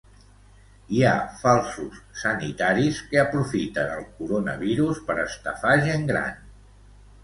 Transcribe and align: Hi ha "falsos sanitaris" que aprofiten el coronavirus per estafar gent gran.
Hi 0.99 1.03
ha 1.09 1.11
"falsos 1.41 1.99
sanitaris" 2.23 3.03
que 3.13 3.23
aprofiten 3.27 3.95
el 4.01 4.05
coronavirus 4.19 5.07
per 5.11 5.23
estafar 5.29 5.81
gent 5.89 6.15
gran. 6.15 6.47